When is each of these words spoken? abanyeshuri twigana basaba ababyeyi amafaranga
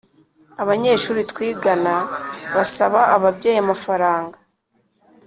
abanyeshuri 0.61 1.21
twigana 1.31 1.95
basaba 2.55 2.99
ababyeyi 3.15 3.59
amafaranga 3.65 4.37